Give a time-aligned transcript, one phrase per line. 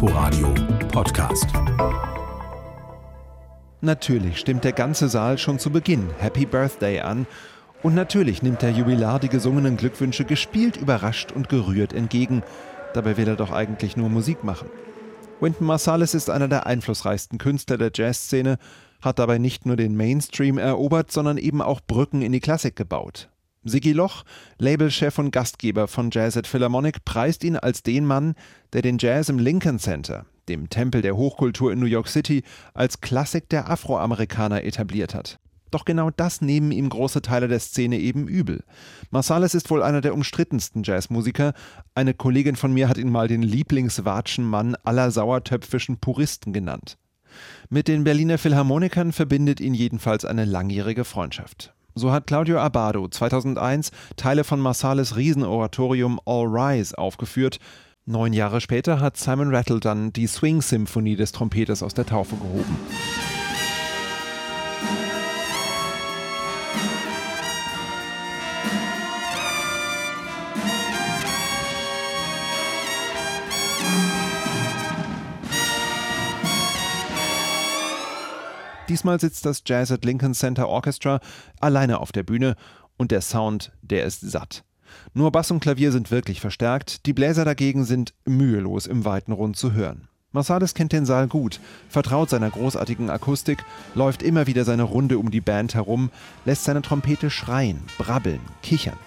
[0.00, 0.54] Inforadio
[0.92, 1.48] Podcast.
[3.80, 7.26] Natürlich stimmt der ganze Saal schon zu Beginn Happy Birthday an.
[7.82, 12.44] Und natürlich nimmt der Jubilar die gesungenen Glückwünsche gespielt, überrascht und gerührt entgegen.
[12.94, 14.68] Dabei will er doch eigentlich nur Musik machen.
[15.40, 18.58] Wynton Marsalis ist einer der einflussreichsten Künstler der Jazzszene,
[19.02, 23.30] hat dabei nicht nur den Mainstream erobert, sondern eben auch Brücken in die Klassik gebaut.
[23.64, 24.24] Sigi Loch,
[24.58, 28.34] Labelchef und Gastgeber von Jazz at Philharmonic, preist ihn als den Mann,
[28.72, 33.00] der den Jazz im Lincoln Center, dem Tempel der Hochkultur in New York City, als
[33.00, 35.38] Klassik der Afroamerikaner etabliert hat.
[35.70, 38.64] Doch genau das nehmen ihm große Teile der Szene eben übel.
[39.10, 41.52] Marsalis ist wohl einer der umstrittensten Jazzmusiker.
[41.94, 46.96] Eine Kollegin von mir hat ihn mal den Lieblingswatschenmann aller sauertöpfischen Puristen genannt.
[47.68, 51.74] Mit den Berliner Philharmonikern verbindet ihn jedenfalls eine langjährige Freundschaft.
[51.98, 57.58] So hat Claudio Abado 2001 Teile von Marsalis Riesenoratorium All Rise aufgeführt.
[58.06, 62.76] Neun Jahre später hat Simon Rattle dann die Swing-Symphonie des Trompeters aus der Taufe gehoben.
[78.88, 81.20] Diesmal sitzt das Jazz at Lincoln Center Orchestra
[81.60, 82.56] alleine auf der Bühne
[82.96, 84.64] und der Sound, der ist satt.
[85.12, 89.56] Nur Bass und Klavier sind wirklich verstärkt, die Bläser dagegen sind mühelos im weiten Rund
[89.56, 90.08] zu hören.
[90.32, 95.30] Marsalis kennt den Saal gut, vertraut seiner großartigen Akustik, läuft immer wieder seine Runde um
[95.30, 96.10] die Band herum,
[96.44, 98.98] lässt seine Trompete schreien, brabbeln, kichern.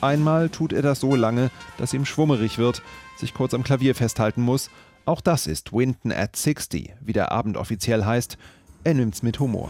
[0.00, 2.82] Einmal tut er das so lange, dass ihm schwummerig wird,
[3.16, 4.70] sich kurz am Klavier festhalten muss.
[5.04, 8.38] Auch das ist Winton at 60, wie der Abend offiziell heißt.
[8.82, 9.68] Er nimmt's mit Humor.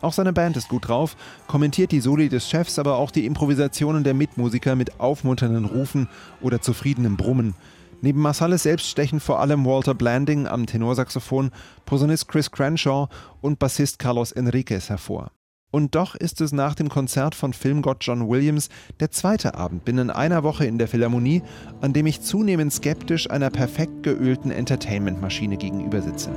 [0.00, 1.16] Auch seine Band ist gut drauf,
[1.48, 6.08] kommentiert die Soli des Chefs, aber auch die Improvisationen der Mitmusiker mit aufmunternden Rufen
[6.40, 7.56] oder zufriedenem Brummen.
[8.00, 11.50] Neben Marsalis selbst stechen vor allem Walter Blanding am Tenorsaxophon,
[11.84, 13.08] Posaunist Chris Crenshaw
[13.40, 15.32] und Bassist Carlos Enriquez hervor.
[15.70, 18.70] Und doch ist es nach dem Konzert von Filmgott John Williams
[19.00, 21.42] der zweite Abend binnen einer Woche in der Philharmonie,
[21.80, 26.30] an dem ich zunehmend skeptisch einer perfekt geölten Entertainment-Maschine gegenüber sitze.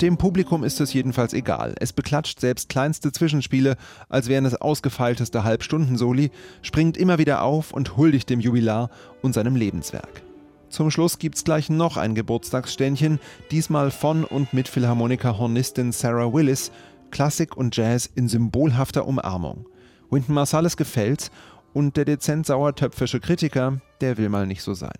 [0.00, 1.74] Dem Publikum ist es jedenfalls egal.
[1.80, 3.76] Es beklatscht selbst kleinste Zwischenspiele,
[4.08, 6.30] als wären es ausgefeilteste Halbstundensoli,
[6.62, 8.90] springt immer wieder auf und huldigt dem Jubilar
[9.22, 10.22] und seinem Lebenswerk.
[10.68, 13.18] Zum Schluss gibt's gleich noch ein Geburtstagsständchen,
[13.50, 16.70] diesmal von und mit Philharmoniker-Hornistin Sarah Willis,
[17.10, 19.66] Klassik und Jazz in symbolhafter Umarmung.
[20.10, 21.32] Wynton Marsalis gefällt's
[21.72, 24.92] und der dezent sauertöpfische Kritiker, der will mal nicht so sein.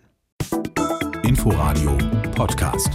[1.22, 1.96] Inforadio
[2.34, 2.90] Podcast.